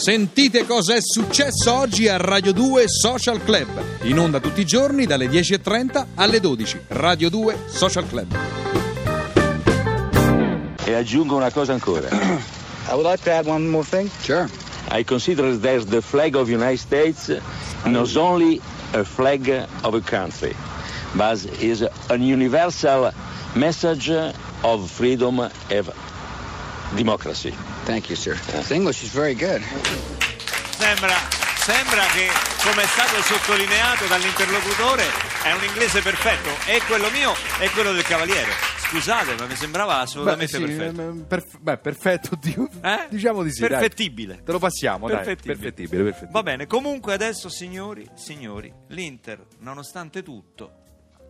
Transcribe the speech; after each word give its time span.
Sentite 0.00 0.64
cosa 0.64 0.94
è 0.94 0.98
successo 1.02 1.74
oggi 1.74 2.08
a 2.08 2.16
Radio 2.16 2.54
2 2.54 2.88
Social 2.88 3.44
Club. 3.44 3.68
In 4.04 4.18
onda 4.18 4.40
tutti 4.40 4.62
i 4.62 4.64
giorni 4.64 5.04
dalle 5.04 5.26
10.30 5.26 6.06
alle 6.14 6.40
12. 6.40 6.84
Radio 6.88 7.28
2 7.28 7.64
Social 7.66 8.08
Club. 8.08 8.34
E 10.86 10.94
aggiungo 10.94 11.36
una 11.36 11.50
cosa 11.50 11.74
ancora. 11.74 12.08
I 12.88 12.92
would 12.92 13.04
like 13.04 13.22
to 13.24 13.30
add 13.30 13.46
one 13.46 13.68
more 13.68 13.84
thing. 13.84 14.08
Sure. 14.22 14.48
I 14.90 15.04
consider 15.04 15.54
that 15.58 15.90
the 15.90 16.00
flag 16.00 16.34
of 16.34 16.46
the 16.46 16.54
United 16.54 16.78
States 16.78 17.30
not 17.84 18.16
only 18.16 18.58
a 18.94 19.04
flag 19.04 19.50
of 19.82 19.92
a 19.92 20.00
country, 20.00 20.56
but 21.14 21.44
is 21.60 21.86
an 22.08 22.22
universal 22.22 23.12
message 23.54 24.10
of 24.62 24.90
freedom 24.90 25.40
and 25.40 25.92
democracy. 26.94 27.52
Thank 27.84 28.08
you, 28.08 28.16
sir. 28.16 28.38
His 28.52 28.70
English 28.70 29.02
is 29.02 29.12
very 29.12 29.34
good. 29.34 29.62
Sembra, 30.78 31.14
sembra 31.56 32.02
che, 32.06 32.28
come 32.62 32.82
è 32.82 32.86
stato 32.86 33.20
sottolineato 33.22 34.06
dall'interlocutore, 34.06 35.04
è 35.42 35.52
un 35.52 35.62
inglese 35.64 36.00
perfetto. 36.02 36.48
E 36.66 36.80
quello 36.86 37.10
mio 37.10 37.32
e 37.60 37.70
quello 37.70 37.92
del 37.92 38.02
Cavaliere. 38.02 38.50
Scusate, 38.90 39.36
ma 39.38 39.46
mi 39.46 39.54
sembrava 39.54 39.98
assolutamente 39.98 40.58
Beh, 40.58 40.66
sì, 40.66 40.74
perfetto. 40.74 41.00
ehm, 41.00 41.24
perf- 41.28 41.58
beh, 41.60 41.78
perfetto, 41.78 42.36
Dio. 42.40 42.68
Eh? 42.82 43.06
Diciamo 43.08 43.44
di 43.44 43.52
sì. 43.52 43.60
dai. 43.60 43.68
Perfettibile. 43.68 44.42
Te 44.42 44.50
lo 44.50 44.58
passiamo, 44.58 45.06
dai. 45.06 45.16
Perfettibile. 45.18 45.54
Perfettibile, 45.54 46.02
perfettibile. 46.02 46.32
Va 46.32 46.42
bene, 46.42 46.66
comunque 46.66 47.12
adesso 47.12 47.48
signori, 47.48 48.08
signori, 48.16 48.72
l'Inter, 48.88 49.46
nonostante 49.60 50.24
tutto, 50.24 50.79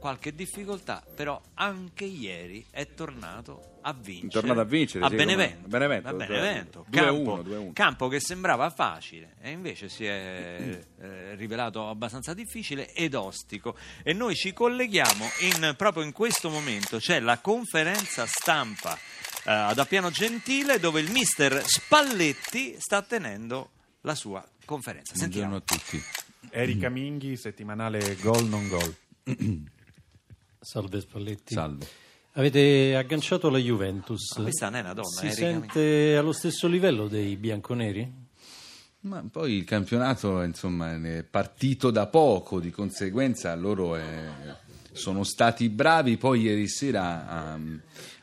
qualche 0.01 0.35
difficoltà, 0.35 1.05
però 1.15 1.41
anche 1.55 2.05
ieri 2.05 2.67
è 2.71 2.95
tornato 2.95 3.77
a 3.83 3.93
vincere. 3.93 4.27
È 4.29 4.31
tornato 4.31 4.61
a 4.61 4.65
vincere, 4.65 5.05
a 5.05 5.09
sì, 5.11 5.15
Benevento. 5.15 5.55
come- 5.57 5.69
Benevento, 5.69 6.09
A 6.09 6.11
cioè, 6.11 6.27
Benevento. 6.27 6.87
2-1, 6.91 6.91
Campo, 6.91 7.43
2-1. 7.43 7.73
campo 7.73 8.09
che 8.09 8.21
sembrava 8.21 8.71
facile 8.71 9.35
e 9.41 9.51
invece 9.51 9.89
si 9.89 10.05
è 10.05 10.81
eh, 11.01 11.35
rivelato 11.37 11.89
abbastanza 11.89 12.35
difficile 12.35 12.93
ed 12.95 13.15
ostico. 13.15 13.77
E 14.03 14.13
noi 14.13 14.35
ci 14.35 14.53
colleghiamo 14.53 15.25
in- 15.41 15.75
proprio 15.77 16.03
in 16.03 16.13
questo 16.13 16.49
momento, 16.51 16.99
c'è 16.99 17.21
la 17.21 17.39
conferenza 17.39 18.27
stampa 18.27 18.95
eh, 18.97 19.51
ad 19.53 19.79
Appiano 19.79 20.11
Gentile 20.11 20.79
dove 20.81 21.01
il 21.01 21.11
mister 21.13 21.63
Spalletti 21.65 22.77
sta 22.79 23.03
tenendo 23.03 23.71
la 24.03 24.15
sua 24.15 24.43
conferenza. 24.65 25.13
Buongiorno 25.15 25.57
Sentiamo. 25.57 25.57
a 25.57 25.61
tutti. 25.61 26.03
Erika 26.53 26.89
Minghi, 26.89 27.37
settimanale 27.37 28.17
Gol 28.21 28.47
non 28.47 28.67
gol. 28.69 28.97
Salve 30.61 31.01
Spalletti. 31.01 31.55
Salve. 31.55 31.87
Avete 32.33 32.95
agganciato 32.95 33.49
la 33.49 33.59
Juventus. 33.59 34.37
Ma 34.37 34.43
questa 34.45 34.69
non 34.69 34.77
è 34.77 34.81
una 34.81 34.93
donna, 34.93 35.09
Si 35.09 35.27
Erika 35.27 35.41
sente 35.41 36.17
allo 36.17 36.33
stesso 36.33 36.69
livello 36.69 37.09
dei 37.09 37.37
bianconeri? 37.37 38.29
Ma 39.01 39.25
poi 39.31 39.55
il 39.55 39.65
campionato 39.65 40.43
insomma 40.43 40.95
è 40.95 41.25
partito 41.25 41.91
da 41.91 42.07
poco, 42.07 42.61
di 42.61 42.71
conseguenza 42.71 43.55
loro 43.55 43.97
eh, 43.97 44.29
sono 44.93 45.25
stati 45.25 45.71
bravi 45.71 46.19
poi 46.19 46.43
ieri 46.43 46.69
sera 46.69 47.27
a, 47.27 47.59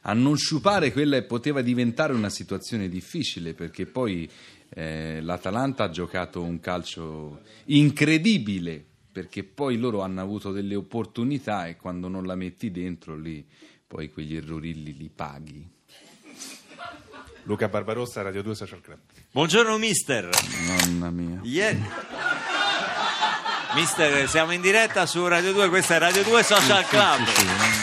a 0.01 0.13
non 0.13 0.38
sciupare 0.38 0.91
quella 0.91 1.17
che 1.17 1.25
poteva 1.25 1.61
diventare 1.61 2.13
una 2.13 2.29
situazione 2.29 2.89
difficile 2.89 3.55
perché 3.55 3.88
poi 3.88 4.29
eh, 4.69 5.19
l'Atalanta 5.22 5.85
ha 5.85 5.89
giocato 5.89 6.44
un 6.44 6.59
calcio 6.59 7.41
incredibile 7.66 8.85
perché 9.17 9.43
poi 9.43 9.79
loro 9.79 10.01
hanno 10.01 10.21
avuto 10.21 10.51
delle 10.51 10.75
opportunità 10.75 11.65
e 11.65 11.75
quando 11.75 12.07
non 12.07 12.27
la 12.27 12.35
metti 12.35 12.69
dentro 12.69 13.17
lì 13.17 13.43
poi 13.87 14.11
quegli 14.11 14.35
errori 14.35 14.83
lì 14.83 14.95
li 14.95 15.09
paghi. 15.09 15.67
Luca 17.43 17.67
Barbarossa, 17.67 18.21
Radio 18.21 18.43
2 18.43 18.53
Social 18.53 18.79
Club. 18.79 18.99
Buongiorno 19.31 19.75
mister. 19.79 20.29
Mamma 20.67 21.09
mia. 21.09 21.39
Ieri... 21.41 21.83
Mister, 23.73 24.29
siamo 24.29 24.51
in 24.51 24.61
diretta 24.61 25.07
su 25.07 25.25
Radio 25.25 25.51
2, 25.51 25.67
questa 25.69 25.95
è 25.95 25.97
Radio 25.97 26.21
2 26.21 26.43
Social 26.43 26.85
Club. 26.85 27.76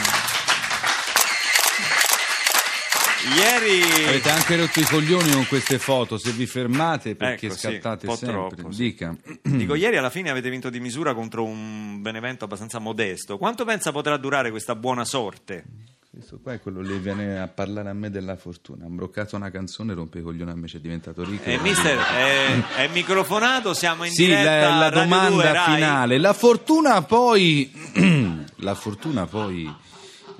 Ieri 3.36 4.04
Avete 4.06 4.30
anche 4.30 4.56
rotto 4.56 4.80
i 4.80 4.84
coglioni 4.84 5.30
con 5.32 5.46
queste 5.46 5.78
foto, 5.78 6.18
se 6.18 6.30
vi 6.32 6.46
fermate 6.46 7.14
perché 7.16 7.46
Ecco, 7.46 7.54
sì, 7.54 7.60
scattate 7.60 8.06
po' 8.06 8.16
sempre. 8.16 8.48
troppo, 8.48 8.72
sì. 8.72 8.82
Dica. 8.82 9.16
Dico, 9.42 9.74
ieri 9.74 9.96
alla 9.96 10.10
fine 10.10 10.30
avete 10.30 10.50
vinto 10.50 10.70
di 10.70 10.78
misura 10.80 11.14
contro 11.14 11.44
un 11.44 12.00
Benevento 12.00 12.44
abbastanza 12.44 12.78
modesto. 12.78 13.38
Quanto 13.38 13.64
pensa 13.64 13.92
potrà 13.92 14.16
durare 14.16 14.50
questa 14.50 14.74
buona 14.74 15.04
sorte? 15.04 15.64
Questo 16.10 16.38
qua 16.40 16.52
è 16.52 16.60
quello 16.60 16.80
che 16.82 16.96
viene 16.98 17.40
a 17.40 17.48
parlare 17.48 17.88
a 17.88 17.92
me 17.92 18.08
della 18.08 18.36
fortuna. 18.36 18.84
Ha 18.84 18.88
imbroccato 18.88 19.34
una 19.34 19.50
canzone, 19.50 19.94
rompe 19.94 20.20
i 20.20 20.22
coglioni 20.22 20.50
a 20.52 20.54
me, 20.54 20.68
ci 20.68 20.76
è 20.76 20.80
diventato 20.80 21.24
ricco. 21.24 21.50
Eh, 21.50 21.58
mister, 21.58 21.98
è, 21.98 22.60
è 22.84 22.88
microfonato, 22.92 23.74
siamo 23.74 24.04
in 24.04 24.12
Sì, 24.12 24.26
diretta 24.26 24.68
la, 24.68 24.76
la 24.76 24.88
Radio 24.90 25.02
domanda 25.02 25.30
2, 25.30 25.52
Rai. 25.52 25.74
finale. 25.74 26.18
La 26.18 26.32
fortuna 26.32 27.02
poi. 27.02 27.72
la 28.58 28.74
fortuna 28.76 29.26
poi. 29.26 29.74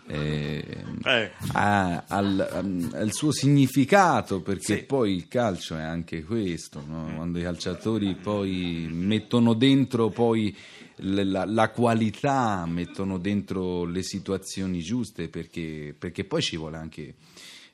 Eh, 0.07 0.83
Eh. 1.05 1.31
ha, 1.53 2.05
ha 2.07 2.19
il 2.21 3.09
suo 3.13 3.33
significato 3.33 4.41
perché 4.43 4.79
Sì. 4.79 4.83
poi 4.85 5.15
il 5.15 5.29
calcio 5.29 5.77
è 5.77 5.83
anche 5.83 6.23
questo 6.25 6.83
no? 6.87 7.13
quando 7.15 7.39
i 7.39 7.43
calciatori 7.43 8.15
poi 8.15 8.89
mettono 8.91 9.55
dentro 9.55 10.11
poi 10.11 10.55
la, 10.99 11.45
la 11.45 11.71
qualità 11.71 12.65
mettono 12.67 13.19
dentro 13.19 13.85
le 13.85 14.03
situazioni 14.03 14.81
giuste 14.81 15.29
perché, 15.29 15.95
perché 15.99 16.25
poi 16.25 16.41
ci 16.43 16.57
vuole 16.57 16.77
anche 16.77 17.15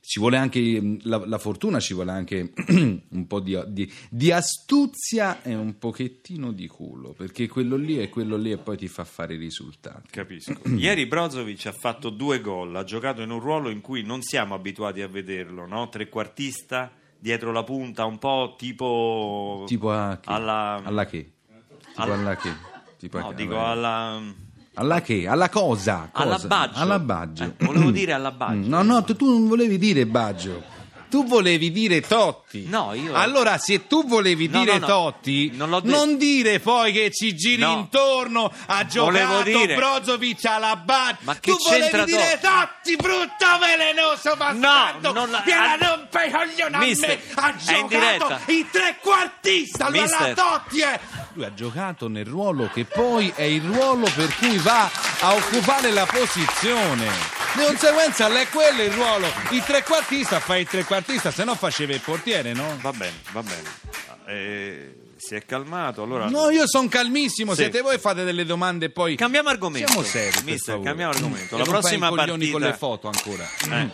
ci 0.01 0.19
vuole 0.19 0.37
anche 0.39 0.81
mh, 0.81 1.01
la, 1.03 1.23
la 1.27 1.39
fortuna, 1.39 1.79
ci 1.79 1.95
vuole 1.95 2.11
anche 2.11 2.53
un 3.11 3.27
po' 3.27 3.41
di, 3.41 3.57
di- 3.69 3.93
di 4.09 4.33
astuzia 4.33 5.43
e 5.43 5.55
un 5.55 5.79
pochettino 5.79 6.53
di 6.53 6.67
culo, 6.67 7.13
perché 7.13 7.47
quello 7.49 7.77
lì 7.77 7.97
è 7.97 8.09
quello 8.09 8.37
lì 8.37 8.51
e 8.51 8.59
poi 8.59 8.77
ti 8.77 8.89
fa 8.89 9.05
fare 9.05 9.35
i 9.35 9.39
risultati. 9.39 10.09
Capisco. 10.11 10.59
Ieri 10.77 11.07
Brozovic 11.07 11.67
ha 11.67 11.73
fatto 11.73 12.11
due 12.11 12.41
gol, 12.41 12.75
ha 12.77 12.85
giocato 12.85 13.21
in 13.23 13.31
un 13.31 13.41
ruolo 13.41 13.69
in 13.71 13.81
cui 13.81 14.03
non 14.03 14.23
siamo 14.23 14.55
abituati 14.55 15.01
a 15.03 15.09
vederlo, 15.09 15.67
no? 15.67 15.89
Trequartista, 15.89 16.91
dietro 17.19 17.53
la 17.53 17.63
punta, 17.65 18.05
un 18.05 18.19
po' 18.19 18.55
tipo... 18.59 19.65
Tipo 19.67 19.91
a 19.93 20.19
che? 20.21 20.29
Alla... 20.31 20.81
Alla 20.83 21.07
che? 21.07 21.33
Tipo 21.89 22.03
Alla- 22.03 22.15
alla 22.15 22.37
che? 22.37 22.51
Tipo 22.99 23.19
a 23.19 23.21
No, 23.21 23.29
che? 23.29 23.35
dico 23.35 23.63
alla... 23.65 24.23
Alla 24.81 25.03
che? 25.03 25.27
Alla 25.29 25.51
cosa? 25.51 26.09
Alla 26.13 26.37
cosa? 26.37 26.47
Baggio. 26.47 26.79
Alla 26.79 26.99
Baggio. 26.99 27.43
Eh, 27.45 27.53
volevo 27.59 27.91
dire 27.91 28.13
alla 28.15 28.31
Baggio. 28.31 28.67
No, 28.67 28.81
no, 28.83 29.05
tu, 29.05 29.15
tu 29.15 29.29
non 29.29 29.47
volevi 29.47 29.77
dire 29.77 30.07
Baggio. 30.07 30.79
Tu 31.11 31.27
volevi 31.27 31.71
dire 31.73 32.01
Totti. 32.01 32.67
No, 32.69 32.95
io- 32.95 33.13
Allora, 33.15 33.59
se 33.59 33.89
tu 33.89 34.07
volevi 34.07 34.47
No, 34.49 34.61
dire 34.61 34.79
no, 34.79 34.79
no. 34.79 34.87
Totti, 34.87 35.51
Non 35.55 35.69
l'ho 35.69 35.81
detto. 35.81 36.07
dire 36.15 36.61
poi 36.61 36.93
che 36.93 37.11
ci 37.11 37.35
giri 37.35 37.61
No. 37.63 37.73
intorno 37.73 38.51
a 38.67 38.87
giocato 38.87 39.43
dire- 39.43 39.75
Brozovic 39.75 40.45
alla 40.45 40.77
Baggio. 40.77 41.19
Ma 41.23 41.35
che 41.35 41.51
tu 41.51 41.59
volevi 41.59 41.81
c'entra 41.83 42.05
dire 42.05 42.39
Totti, 42.41 42.95
brutto 42.97 43.47
velenoso 43.61 44.37
bastardo. 44.37 45.13
non 45.13 45.31
la- 45.31 45.43
Viene 45.45 45.61
a 45.63 46.25
i 46.25 46.31
coglioni 46.31 46.75
a 46.75 46.79
me. 46.79 47.19
Ha 47.35 47.51
in 47.51 47.87
giocato 47.89 48.39
il 48.53 48.67
trequartista. 48.71 49.87
Allora 49.87 50.03
Mister. 50.03 50.35
Totti 50.35 50.81
è... 50.81 51.01
Lui 51.35 51.45
ha 51.45 51.55
giocato 51.55 52.09
nel 52.09 52.27
ruolo 52.27 52.69
che 52.73 52.85
poi 52.85 53.33
è 53.35 53.43
il 53.43 53.63
ruolo 53.63 54.07
per 54.15 54.35
cui 54.37 54.59
va 54.59 54.91
a 55.21 55.35
occupare 55.35 55.93
la 55.93 56.07
posizione. 56.07 57.07
Di 57.55 57.65
conseguenza 57.65 58.27
è 58.29 58.49
quello 58.49 58.83
il 58.83 58.93
ruolo. 58.93 59.27
Il 59.51 59.63
trequartista 59.63 60.41
fa 60.41 60.57
il 60.57 60.67
trequartista, 60.67 61.31
se 61.31 61.45
no 61.45 61.55
faceva 61.55 61.93
il 61.93 62.01
portiere, 62.01 62.53
no? 62.53 62.77
Va 62.81 62.93
bene, 62.93 63.17
va 63.33 63.43
bene. 63.43 63.69
Eh, 64.27 64.95
si 65.17 65.35
è 65.35 65.45
calmato, 65.45 66.03
allora... 66.03 66.29
No, 66.29 66.51
io 66.51 66.67
sono 66.67 66.89
calmissimo. 66.89 67.55
Sì. 67.55 67.63
Siete 67.63 67.81
voi 67.81 67.99
fate 67.99 68.25
delle 68.25 68.45
domande 68.45 68.91
poi. 68.91 69.17
Cambiamo 69.17 69.51
argomento. 69.51 69.89
Siamo 69.89 70.05
seri, 70.05 70.43
Mister, 70.45 70.81
cambiamo 70.81 71.13
argomento. 71.13 71.57
La 71.57 71.65
prossima 71.65 72.11
partita... 72.11 72.51
con 72.51 72.61
le 72.61 72.75
foto 72.75 73.09
ancora. 73.09 73.49
Eh. 73.71 73.91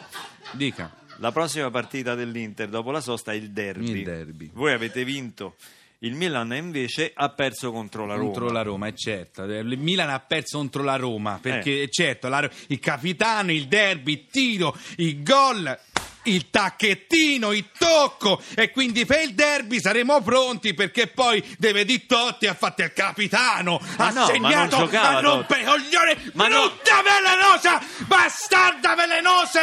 Dica. 0.53 0.91
La 1.19 1.33
prossima 1.33 1.71
partita 1.71 2.15
dell'Inter 2.15 2.69
dopo 2.69 2.91
la 2.91 3.01
sosta 3.01 3.33
è 3.33 3.35
il 3.35 3.51
derby. 3.51 3.91
Il 3.91 4.05
derby. 4.05 4.51
Voi 4.53 4.73
avete 4.73 5.05
vinto. 5.05 5.57
Il 6.07 6.15
Milan 6.15 6.55
invece 6.55 7.13
ha 7.15 7.29
perso 7.31 7.73
contro 7.73 8.07
la 8.07 8.15
Roma. 8.15 8.25
Contro 8.25 8.51
la 8.51 8.63
Roma, 8.63 8.87
è 8.87 8.95
certo. 8.95 9.43
Il 9.45 9.79
Milan 9.79 10.11
ha 10.11 10.21
perso 10.21 10.59
contro 10.59 10.83
la 10.83 10.97
Roma 10.97 11.39
perché, 11.41 11.83
è 11.83 11.89
certo, 11.89 12.29
la- 12.29 12.49
il 12.69 12.79
capitano, 12.79 13.51
il 13.53 13.67
derby, 13.67 14.13
il 14.13 14.27
tiro, 14.31 14.77
il 14.97 15.23
gol. 15.23 15.79
Il 16.27 16.51
tacchettino, 16.51 17.53
il 17.53 17.67
tocco 17.79 18.43
e 18.57 18.73
quindi 18.73 19.07
per 19.07 19.23
il 19.23 19.35
derby 19.35 19.79
saremo 19.81 20.21
pronti 20.23 20.75
perché 20.75 21.07
poi 21.07 21.41
deve 21.57 21.85
di 21.85 22.05
Totti 22.05 22.49
ha 22.49 22.55
fatto 22.55 22.83
il 22.83 22.93
capitano, 22.93 23.81
Ma 23.97 24.07
ha 24.07 24.11
no, 24.11 24.15
ma 24.15 24.21
non 24.23 24.27
segnato 24.27 24.77
giocava 24.79 25.19
a 25.19 25.21
rompere 25.21 25.61
i 25.61 25.65
coglioni, 25.65 26.31
Ma 26.33 26.49
no. 26.49 26.59
brutta 26.69 27.03
velenosa, 27.05 27.81
bastarda 28.09 28.97
velenosa. 28.97 29.61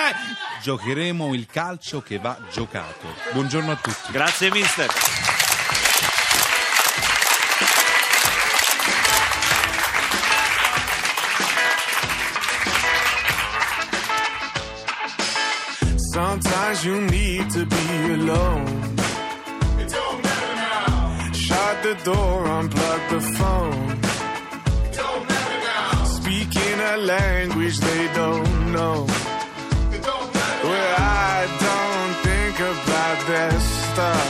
Giocheremo 0.61 1.33
il 1.33 1.47
calcio 1.47 1.99
che 2.01 2.17
va 2.17 2.37
giocato. 2.49 3.13
Buongiorno 3.33 3.71
a 3.71 3.75
tutti. 3.75 4.11
Grazie 4.13 4.49
mister. 4.49 4.87
Sometimes 16.13 16.85
you 16.85 17.01
need 17.01 17.49
to 17.49 17.65
be 17.65 17.87
alone. 18.13 18.67
It 19.81 19.89
don't 19.89 20.21
matter 20.23 20.55
now. 20.61 21.31
Shut 21.33 21.81
the 21.81 21.95
door, 22.03 22.45
unplug 22.57 23.01
the 23.09 23.21
phone. 23.37 23.89
It 24.85 24.93
don't 24.93 25.27
matter 25.27 25.59
now. 25.71 26.03
Speaking 26.03 26.77
a 26.93 26.97
language 26.97 27.79
they 27.79 28.13
don't 28.13 28.71
know. 28.71 29.07
It 29.95 30.03
don't 30.03 30.29
matter 30.35 30.67
Well, 30.67 30.95
I 30.99 31.47
don't 31.65 32.13
think 32.27 32.59
about 32.59 33.19
that 33.33 33.57
stuff. 33.89 34.29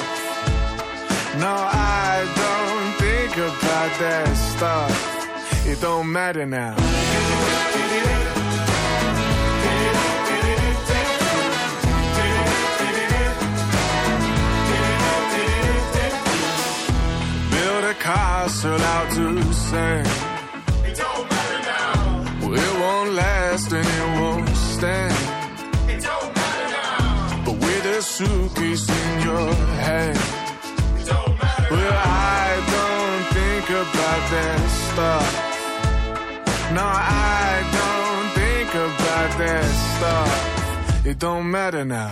No, 1.44 1.54
I 1.54 2.24
don't 2.44 2.90
think 3.04 3.34
about 3.36 3.92
that 4.00 4.34
stuff. 4.56 5.68
It 5.68 5.82
don't 5.82 6.10
matter 6.10 6.46
now. 6.46 6.78
Castle 18.04 18.82
out 18.96 19.10
to 19.16 19.54
sand. 19.54 20.08
It 20.90 20.96
don't 20.98 21.26
matter 21.32 21.62
now. 21.72 22.42
Well, 22.42 22.54
it 22.54 22.74
won't 22.82 23.12
last 23.14 23.72
and 23.72 23.88
it 23.98 24.10
won't 24.20 24.50
stand. 24.76 25.16
It 25.94 26.02
don't 26.10 26.32
matter 26.36 26.68
now. 26.80 27.46
But 27.46 27.56
with 27.66 27.86
a 27.98 28.02
suitcase 28.02 28.90
in 29.02 29.10
your 29.28 29.54
hand. 29.88 30.20
It 31.00 31.06
don't 31.12 31.34
matter 31.42 31.68
well, 31.74 31.94
I 32.44 32.50
don't 32.76 33.24
think 33.38 33.66
about 33.84 34.24
that 34.36 34.62
stuff. 34.88 35.30
No, 36.78 36.86
I 36.86 37.54
don't 37.78 38.28
think 38.40 38.70
about 38.90 39.32
that 39.44 39.68
stuff. 39.94 41.06
It 41.06 41.20
don't 41.20 41.50
matter 41.50 41.86
now. 41.86 42.12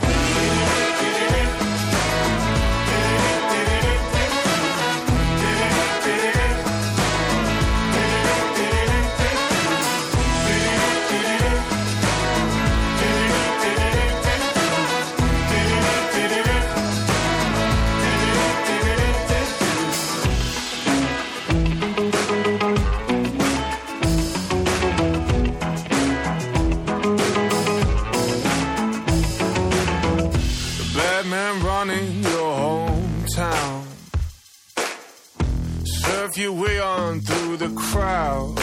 Surf 36.22 36.38
your 36.38 36.52
way 36.52 36.80
on 36.80 37.20
through 37.20 37.58
the 37.58 37.70
crowd. 37.70 38.56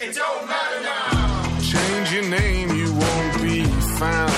It 0.00 0.14
don't 0.14 0.46
matter 0.48 0.82
now. 0.82 1.60
Change 1.60 2.12
your 2.14 2.24
name, 2.30 2.70
you 2.74 2.90
won't 2.90 3.42
be 3.42 3.64
found. 4.00 4.32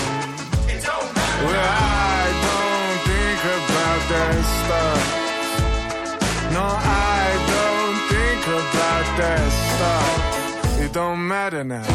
It 0.69 0.82
don't 0.82 1.14
matter. 1.14 1.47
Well, 1.47 1.69
I 1.70 2.26
don't 2.49 2.99
think 3.06 3.41
about 3.61 4.02
that 4.14 4.38
stuff. 4.58 5.02
No, 6.56 6.67
I 6.67 7.25
don't 7.55 7.99
think 8.14 8.43
about 8.49 9.06
that 9.23 9.47
stuff. 9.70 10.81
It 10.81 10.93
don't 10.93 11.29
matter 11.29 11.62
now. 11.62 11.87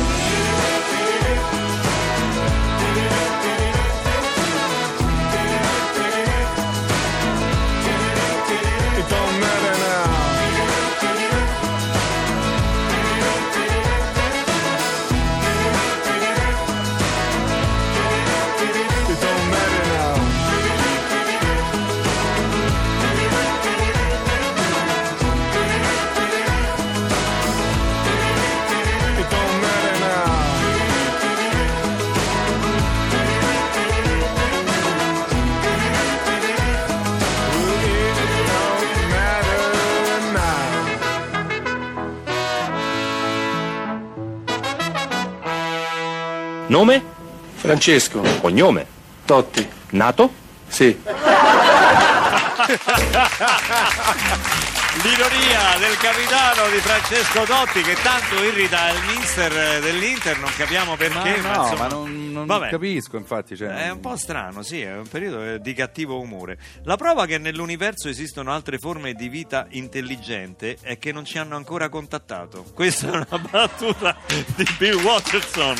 Nome? 46.75 47.01
Francesco, 47.53 48.21
Cognome? 48.41 48.85
Totti, 49.23 49.65
Nato? 49.91 50.29
sì. 50.67 50.99
L'ironia 55.03 55.77
del 55.77 55.97
capitano 55.97 56.69
di 56.69 56.77
Francesco 56.77 57.43
Totti 57.43 57.81
che 57.81 57.95
tanto 58.01 58.41
irrita 58.43 58.89
il 58.89 59.01
mister 59.15 59.81
dell'Inter, 59.81 60.37
non 60.39 60.49
capiamo 60.55 60.95
perché. 60.95 61.37
Ma 61.41 61.55
no, 61.55 61.61
insomma- 61.63 61.79
ma 61.81 61.87
non, 61.87 62.31
non 62.31 62.45
Vabbè. 62.47 62.69
capisco, 62.69 63.17
infatti. 63.17 63.55
Cioè, 63.55 63.67
È 63.67 63.89
un 63.91 63.99
po' 63.99 64.15
strano, 64.15 64.63
sì, 64.63 64.81
è 64.81 64.95
un 64.97 65.07
periodo 65.07 65.57
di 65.57 65.73
cattivo 65.73 66.19
umore. 66.19 66.57
La 66.83 66.95
prova 66.95 67.25
che 67.25 67.37
nell'universo 67.37 68.07
esistono 68.09 68.51
altre 68.53 68.79
forme 68.79 69.13
di 69.13 69.27
vita 69.29 69.67
intelligente 69.71 70.77
è 70.81 70.97
che 70.97 71.11
non 71.11 71.25
ci 71.25 71.37
hanno 71.37 71.55
ancora 71.55 71.89
contattato. 71.89 72.63
Questa 72.73 73.07
è 73.07 73.11
una 73.11 73.27
battuta 73.51 74.15
di 74.55 74.65
Bill 74.77 75.01
Watterson, 75.03 75.75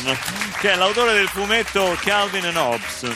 che 0.60 0.72
è 0.72 0.76
l'autore 0.76 1.14
del 1.14 1.28
fumetto 1.28 1.96
Calvin 2.00 2.44
and 2.44 2.56
Hobbes. 2.56 3.10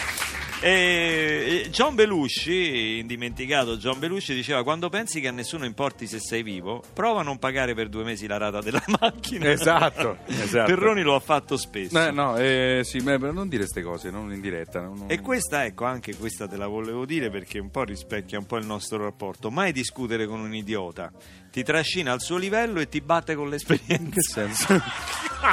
E 0.63 1.69
John 1.71 1.95
Belushi, 1.95 2.99
indimenticato 2.99 3.77
John 3.79 3.99
Belushi, 3.99 4.35
diceva: 4.35 4.63
Quando 4.63 4.91
pensi 4.91 5.21
che 5.21 5.29
a 5.29 5.31
nessuno 5.31 5.65
importi 5.65 6.07
se 6.07 6.19
sei 6.21 6.43
vivo, 6.43 6.83
prova 6.93 7.21
a 7.21 7.23
non 7.23 7.39
pagare 7.39 7.75
per 7.75 7.89
due 7.89 8.05
mesi 8.05 8.27
la 8.27 8.37
rata 8.37 8.61
della 8.61 8.83
macchina. 9.01 9.51
Esatto, 9.51 10.19
esatto. 10.27 10.67
Perroni 10.67 11.01
lo 11.03 11.15
ha 11.15 11.21
fatto 11.21 11.57
spesso. 11.57 11.99
Eh, 11.99 12.11
no, 12.11 12.37
eh, 12.37 12.83
sì, 12.85 12.99
ma 12.99 13.17
non 13.17 13.49
dire 13.49 13.63
queste 13.63 13.83
cose, 13.83 14.11
non 14.11 14.31
in 14.33 14.41
diretta. 14.43 14.81
non- 14.81 14.99
non- 14.99 15.11
E 15.11 15.21
questa, 15.21 15.65
ecco, 15.65 15.87
anche 15.87 16.15
questa 16.17 16.47
te 16.47 16.57
la 16.59 16.67
volevo 16.67 17.07
dire 17.07 17.31
perché 17.31 17.59
un 17.59 17.71
po' 17.71 17.85
rispecchia 17.85 18.39
un 18.39 18.45
po' 18.47 18.59
il 18.59 18.67
nostro 18.67 19.03
rapporto. 19.03 19.51
Mai 19.51 19.73
discutere 19.73 20.27
con 20.27 20.41
un 20.41 20.55
idiota. 20.55 21.11
Ti 21.51 21.65
trascina 21.65 22.13
al 22.13 22.21
suo 22.21 22.37
livello 22.37 22.79
e 22.81 22.89
ti 22.89 23.01
batte 23.01 23.35
con 23.35 23.47
Che 23.47 23.51
l'esperienza. 23.51 24.21
senso? 24.21 24.83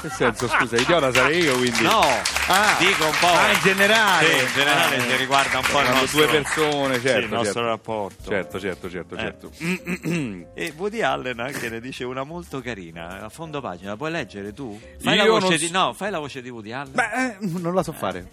che 0.02 0.10
senso, 0.10 0.48
scusa, 0.50 0.76
idiota 0.76 1.12
sarei 1.14 1.42
io 1.44 1.56
quindi. 1.58 1.82
No, 1.82 2.02
Ah. 2.50 2.76
dico 2.78 3.06
un 3.06 3.16
po'. 3.20 3.28
Ah, 3.28 3.52
in 3.54 3.60
generale. 3.64 4.28
Sì, 4.28 4.40
in 4.44 4.52
generale 4.54 4.96
Ah, 5.00 5.06
che 5.06 5.16
riguarda 5.18 5.58
un 5.58 5.66
po' 5.72 5.80
il 5.82 5.90
nostro, 5.90 6.18
due 6.20 6.28
persone, 6.28 6.96
sì, 6.96 7.02
certo. 7.02 7.20
il 7.20 7.30
nostro 7.32 7.54
certo. 7.54 7.68
rapporto. 7.68 8.30
Certo, 8.30 8.60
certo, 8.60 8.90
certo, 8.90 9.16
Eh. 9.16 9.20
certo. 9.20 9.52
E 10.54 10.74
Woody 10.76 11.02
Allen 11.02 11.40
anche 11.40 11.70
ne 11.70 11.80
dice 11.80 12.04
una 12.04 12.24
molto 12.24 12.62
carina, 12.62 13.22
a 13.22 13.30
fondo 13.30 13.62
pagina, 13.62 13.92
la 13.92 13.98
puoi 13.98 14.12
leggere 14.12 14.54
tu? 14.54 14.80
Fai, 15.00 15.16
la 15.18 15.24
Io 15.24 15.32
voce, 15.34 15.48
non 15.50 15.58
di, 15.58 15.70
no, 15.70 15.94
fai 15.94 16.12
la 16.12 16.20
voce 16.20 16.42
di 16.42 16.50
Woody 16.50 16.72
Allen. 16.72 16.94
Beh, 16.94 17.04
eh, 17.04 17.38
non 17.60 17.74
la 17.74 17.84
so 17.84 17.92
fare. 17.92 18.28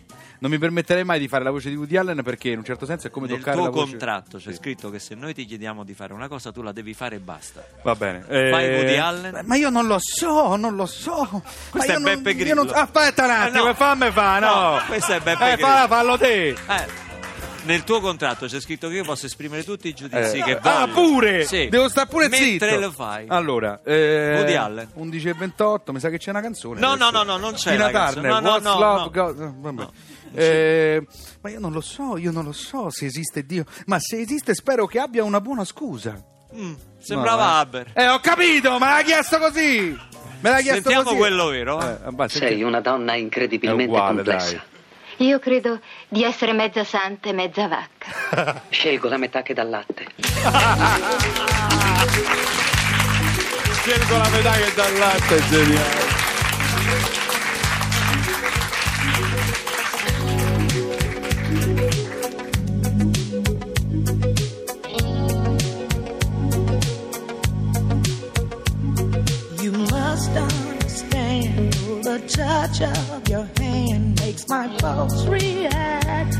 Non 0.45 0.53
mi 0.53 0.59
permetterei 0.59 1.05
mai 1.05 1.19
di 1.19 1.27
fare 1.27 1.43
la 1.43 1.51
voce 1.51 1.71
di 1.71 1.75
Woody 1.75 1.97
Allen 1.97 2.23
perché 2.23 2.51
in 2.51 2.59
un 2.59 2.65
certo 2.65 2.85
senso 2.85 3.07
è 3.07 3.11
come 3.11 3.27
Nel 3.29 3.39
toccare 3.39 3.57
tuo 3.57 3.65
la 3.65 3.71
voce. 3.71 3.91
contratto 3.93 4.37
c'è 4.37 4.51
Sì. 4.51 4.57
scritto 4.57 4.91
che 4.91 4.99
se 4.99 5.15
noi 5.15 5.33
ti 5.33 5.47
chiediamo 5.47 5.85
di 5.85 5.95
fare 5.95 6.13
una 6.13 6.29
cosa 6.29 6.53
tu 6.53 6.61
la 6.61 6.71
devi 6.73 6.93
fare 6.93 7.17
e 7.17 7.19
basta. 7.19 7.65
Va 7.83 7.95
bene. 7.95 8.21
Fai 8.29 8.65
Eh, 8.67 8.75
Woody 8.77 8.97
Allen? 8.99 9.41
Ma 9.47 9.57
io 9.57 9.71
non 9.71 9.87
lo 9.87 9.97
so, 9.99 10.55
non 10.57 10.77
lo 10.77 10.85
so. 10.85 11.43
Questo 11.71 11.99
Ma 11.99 12.11
è 12.11 12.17
Beppe 12.17 12.35
Grillo. 12.35 12.63
non- 12.63 12.71
Aspetta 12.75 13.25
un 13.25 13.31
attimo, 13.31 13.63
Eh, 13.65 13.67
no. 13.69 13.75
fammi 13.75 14.11
fa, 14.11 14.39
no. 14.39 14.47
No, 14.77 14.81
questo 14.87 15.13
è 15.15 15.21
Beppe 15.21 15.45
Eh, 15.53 15.53
Grillo. 15.55 15.67
falla, 15.67 15.87
fallo 15.89 16.19
te. 16.19 16.49
Eh, 16.49 16.57
nel 17.65 17.83
tuo 17.85 18.01
contratto 18.03 18.45
c'è 18.45 18.61
scritto 18.61 18.89
che 18.89 18.97
io 18.97 19.05
posso 19.05 19.25
esprimere 19.25 19.65
tutti 19.65 19.89
i 19.89 19.95
giudizi 19.95 20.37
Eh, 20.41 20.43
che 20.43 20.59
ah, 20.61 20.87
voglio. 20.87 20.93
pure! 20.93 21.45
Sì. 21.47 21.69
Devo 21.71 21.89
stare 21.89 22.07
pure 22.07 22.29
Mentre 22.29 22.69
zitto. 22.69 22.81
lo 22.81 22.91
fai. 22.91 23.25
Allora, 23.29 23.81
eh, 23.83 24.35
Woody 24.37 24.55
Allen. 24.57 24.89
11 24.93 25.27
e 25.31 25.33
28, 25.33 25.91
mi 25.95 26.01
sa 26.01 26.11
che 26.11 26.19
c'è 26.19 26.29
una 26.29 26.43
canzone. 26.43 26.81
No, 26.81 26.91
adesso. 26.93 27.11
no, 27.11 27.23
no, 27.23 27.33
no, 27.33 27.37
non 27.39 27.55
c'è 27.55 27.71
Tina. 27.73 27.89
Turner, 27.89 28.31
No, 28.31 28.41
no, 28.41 28.49
What's 28.51 28.65
no, 28.65 28.79
Love 28.79 29.01
no. 29.01 29.11
Got- 29.11 29.55
vabbè. 29.57 29.81
No. 29.83 29.93
Eh, 30.35 31.07
ma 31.43 31.51
io 31.51 31.61
non 31.61 31.73
lo 31.73 31.81
so, 31.81 32.17
io 32.17 32.31
non 32.31 32.45
lo 32.45 32.53
so 32.53 32.91
se 32.91 33.07
esiste 33.07 33.45
Dio. 33.45 33.65
Ma 33.87 33.99
se 33.99 34.19
esiste 34.21 34.55
spero 34.55 34.87
che 34.87 34.99
abbia 34.99 35.23
una 35.25 35.41
buona 35.41 35.65
scusa. 35.65 36.15
Mm, 36.55 36.75
sembrava 36.99 37.43
No, 37.45 37.49
eh. 37.51 37.55
Haber. 37.61 37.91
Eh, 37.95 38.09
ho 38.09 38.21
capito, 38.21 38.73
me 38.79 38.87
l'ha 38.87 39.03
chiesto 39.05 39.39
così. 39.39 39.97
Me 40.41 40.51
l'ha 40.51 40.57
chiesto 40.61 40.75
Sentiamo 40.83 41.03
così. 41.05 41.17
quello 41.17 41.47
vero. 41.47 41.81
eh. 41.81 41.93
Eh, 41.93 41.99
vabbè, 42.11 42.29
Sei 42.29 42.63
una 42.63 42.81
donna 42.81 43.15
incredibilmente 43.15 43.91
uguale, 43.91 44.15
complessa. 44.23 44.63
Io 45.19 45.39
credo 45.39 45.81
di 46.09 46.25
essere 46.25 46.53
mezza 46.53 46.83
santa 46.85 47.29
e 47.29 47.33
mezza 47.33 47.69
vacca. 47.69 48.63
Scelgo 48.69 49.09
la 49.09 49.17
metà 49.17 49.43
che 49.43 49.55
dà 49.55 49.63
latte. 49.63 50.07
Scelgo 53.73 54.17
la 54.17 54.29
metà 54.31 54.53
che 54.53 54.73
dà 54.75 54.89
latte, 54.99 55.37
è 55.37 55.43
geniale. 55.49 56.13
Folks 74.85 75.25
react. 75.25 76.35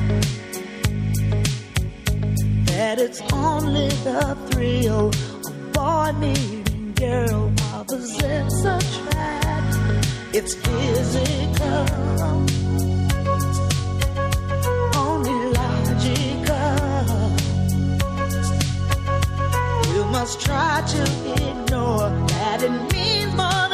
That 2.67 2.97
it's 2.99 3.23
only 3.33 3.89
the 4.09 4.37
thrill 4.51 5.09
of 5.09 5.73
boy 5.73 6.13
meeting 6.19 6.93
girl 6.93 7.51
opposites 7.73 8.61
attract. 8.75 9.73
It's 10.39 10.55
physical, 10.55 11.87
only 15.05 15.39
logical. 15.61 16.81
You 19.95 20.05
must 20.17 20.39
try 20.43 20.83
to 20.95 21.03
ignore 21.49 22.11
that 22.33 22.63
it 22.63 22.93
means 22.93 23.35
more 23.35 23.74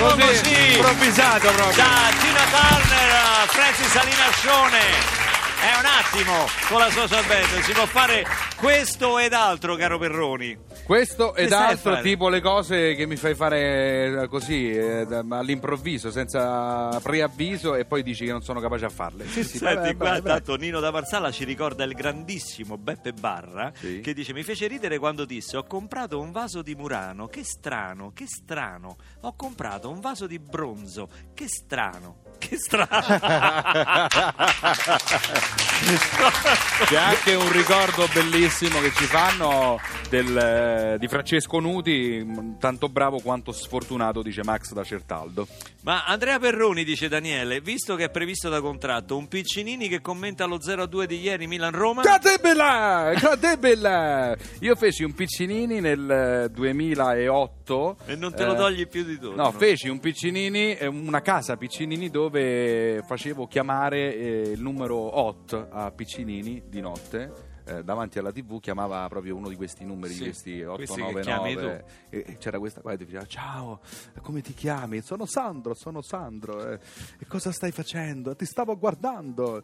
Così, 0.00 0.20
così. 0.20 0.72
improvvisato 0.76 1.52
proprio. 1.52 1.76
Da 1.76 2.08
Tina 2.20 2.44
Turner 2.50 3.12
a 3.12 3.46
Francis 3.48 3.96
Alinascione. 3.96 4.78
È 5.60 5.78
un 5.78 5.84
attimo 5.84 6.48
con 6.68 6.78
la 6.78 6.90
social 6.90 7.24
band, 7.26 7.60
si 7.62 7.72
può 7.72 7.84
fare 7.84 8.26
questo 8.56 9.18
ed 9.18 9.34
altro, 9.34 9.76
caro 9.76 9.98
Perroni. 9.98 10.56
Questo 10.90 11.36
ed 11.36 11.52
altro 11.52 12.00
tipo 12.00 12.28
le 12.28 12.40
cose 12.40 12.96
che 12.96 13.06
mi 13.06 13.14
fai 13.14 13.36
fare 13.36 14.22
eh, 14.22 14.26
così 14.26 14.72
eh, 14.72 15.06
all'improvviso, 15.28 16.10
senza 16.10 16.98
preavviso 17.00 17.76
e 17.76 17.84
poi 17.84 18.02
dici 18.02 18.24
che 18.24 18.32
non 18.32 18.42
sono 18.42 18.58
capace 18.58 18.86
a 18.86 18.88
farle. 18.88 19.24
Sì, 19.28 19.44
sì, 19.44 19.58
Senti, 19.58 19.74
vai, 19.76 19.94
qua 19.94 20.08
vai, 20.08 20.20
vai. 20.20 20.32
tanto 20.32 20.56
Nino 20.56 20.80
da 20.80 20.90
Marsala 20.90 21.30
ci 21.30 21.44
ricorda 21.44 21.84
il 21.84 21.92
grandissimo 21.92 22.76
Beppe 22.76 23.12
Barra 23.12 23.70
Sì. 23.72 24.00
che 24.00 24.12
dice 24.12 24.32
mi 24.32 24.42
fece 24.42 24.66
ridere 24.66 24.98
quando 24.98 25.24
disse 25.24 25.56
ho 25.56 25.62
comprato 25.62 26.18
un 26.18 26.32
vaso 26.32 26.60
di 26.60 26.74
Murano, 26.74 27.28
che 27.28 27.44
strano, 27.44 28.10
che 28.12 28.24
strano, 28.26 28.96
ho 29.20 29.36
comprato 29.36 29.90
un 29.90 30.00
vaso 30.00 30.26
di 30.26 30.40
bronzo, 30.40 31.08
che 31.34 31.46
strano, 31.46 32.16
che 32.36 32.56
strano. 32.56 32.88
C'è 36.86 36.96
anche 36.96 37.34
un 37.34 37.50
ricordo 37.50 38.06
bellissimo 38.12 38.78
che 38.80 38.92
ci 38.92 39.04
fanno 39.04 39.80
del, 40.08 40.36
eh, 40.36 40.96
di 40.98 41.08
Francesco 41.08 41.58
Nuti, 41.58 42.22
mm, 42.22 42.58
tanto 42.58 42.88
bravo 42.88 43.18
quanto 43.18 43.50
sfortunato, 43.50 44.22
dice 44.22 44.42
Max 44.44 44.72
da 44.72 44.84
Certaldo. 44.84 45.48
Ma 45.82 46.04
Andrea 46.04 46.38
Perroni 46.38 46.84
dice 46.84 47.08
Daniele, 47.08 47.60
visto 47.60 47.96
che 47.96 48.04
è 48.04 48.10
previsto 48.10 48.48
da 48.48 48.60
contratto 48.60 49.16
un 49.16 49.26
Piccinini 49.26 49.88
che 49.88 50.00
commenta 50.00 50.44
lo 50.44 50.58
0-2 50.58 51.04
di 51.04 51.18
ieri 51.20 51.48
Milan-Roma. 51.48 52.02
Cadebella! 52.02 53.12
Cadebella! 53.18 54.36
Io 54.60 54.76
feci 54.76 55.02
un 55.02 55.14
Piccinini 55.14 55.80
nel 55.80 56.10
eh, 56.10 56.50
2008 56.50 57.59
tutto. 57.70 57.96
E 58.06 58.16
non 58.16 58.34
te 58.34 58.44
lo 58.44 58.54
eh, 58.54 58.56
togli 58.56 58.88
più 58.88 59.04
di 59.04 59.18
tutto. 59.18 59.36
No, 59.36 59.52
feci 59.52 59.88
un 59.88 60.00
piccinini, 60.00 60.74
eh, 60.74 60.86
una 60.86 61.20
casa 61.20 61.52
a 61.52 61.56
piccinini 61.56 62.10
dove 62.10 63.02
facevo 63.06 63.46
chiamare 63.46 64.14
eh, 64.14 64.50
il 64.52 64.60
numero 64.60 64.96
8 65.20 65.68
a 65.70 65.90
piccinini 65.92 66.64
di 66.66 66.80
notte 66.80 67.48
eh, 67.70 67.84
davanti 67.84 68.18
alla 68.18 68.32
tv 68.32 68.60
chiamava 68.60 69.06
proprio 69.08 69.36
uno 69.36 69.48
di 69.48 69.54
questi 69.54 69.84
numeri, 69.84 70.14
Sì, 70.14 70.22
questi 70.24 70.62
questi 70.62 71.00
che 71.00 71.20
chiami 71.20 71.54
899 71.54 71.84
e, 72.10 72.24
e 72.26 72.38
c'era 72.38 72.58
questa 72.58 72.80
qua 72.80 72.90
che 72.96 73.04
diceva 73.04 73.24
ciao, 73.26 73.80
come 74.22 74.40
ti 74.40 74.54
chiami? 74.54 75.00
Sono 75.02 75.24
Sandro, 75.26 75.74
sono 75.74 76.02
Sandro 76.02 76.68
eh, 76.72 76.78
e 77.18 77.26
cosa 77.26 77.52
stai 77.52 77.70
facendo? 77.70 78.34
Ti 78.34 78.44
stavo 78.44 78.76
guardando. 78.76 79.62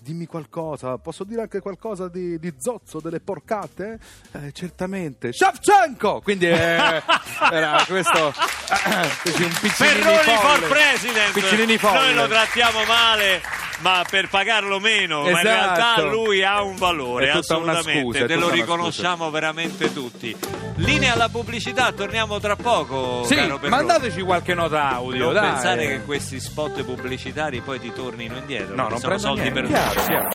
Dimmi 0.00 0.26
qualcosa, 0.26 0.98
posso 0.98 1.24
dire 1.24 1.42
anche 1.42 1.60
qualcosa 1.60 2.08
di, 2.08 2.38
di 2.38 2.54
zozzo, 2.58 3.00
delle 3.00 3.20
porcate? 3.20 3.98
"Eh, 4.32 4.52
certamente. 4.52 5.32
Shevchenko! 5.32 6.20
quindi 6.20 6.46
eh, 6.46 7.02
era 7.50 7.84
questo 7.86 8.32
feci 8.32 9.42
un 9.42 9.56
piccinini 9.60 10.00
Perroni 10.02 10.38
for 10.38 10.68
president. 10.68 11.32
Piccinini 11.32 11.78
folle. 11.78 11.98
Noi 11.98 12.14
lo 12.14 12.28
trattiamo 12.28 12.84
male 12.84 13.57
ma 13.80 14.04
per 14.08 14.28
pagarlo 14.28 14.78
meno 14.80 15.22
ma 15.22 15.30
in 15.30 15.36
Esatto. 15.46 15.48
realtà 15.48 16.02
lui 16.02 16.42
ha 16.42 16.62
un 16.62 16.76
valore 16.76 17.30
assolutamente 17.30 18.00
scusa, 18.00 18.26
te 18.26 18.34
lo 18.36 18.48
riconosciamo 18.48 19.30
veramente 19.30 19.92
tutti 19.92 20.34
linea 20.76 21.12
alla 21.14 21.28
pubblicità 21.28 21.92
torniamo 21.92 22.38
tra 22.40 22.56
poco 22.56 23.24
sì, 23.24 23.36
mandateci 23.68 24.20
qualche 24.22 24.54
nota 24.54 24.90
audio 24.90 25.24
non 25.26 25.32
dai. 25.34 25.50
pensare 25.50 25.86
che 25.86 26.02
questi 26.04 26.40
spot 26.40 26.82
pubblicitari 26.82 27.60
poi 27.60 27.78
ti 27.80 27.92
tornino 27.92 28.36
indietro 28.36 28.74
no, 28.74 28.88
non 28.88 28.98
sono 28.98 29.18
soldi 29.18 29.42
niente, 29.42 29.62
chiaro, 29.64 30.00
chiaro. 30.04 30.26